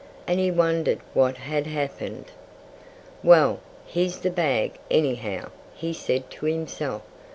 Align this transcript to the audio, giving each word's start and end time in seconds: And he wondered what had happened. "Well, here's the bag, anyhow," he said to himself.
And 0.25 0.39
he 0.39 0.49
wondered 0.49 0.99
what 1.13 1.37
had 1.37 1.67
happened. 1.67 2.31
"Well, 3.23 3.59
here's 3.85 4.17
the 4.17 4.31
bag, 4.31 4.79
anyhow," 4.89 5.49
he 5.75 5.93
said 5.93 6.31
to 6.31 6.47
himself. 6.47 7.03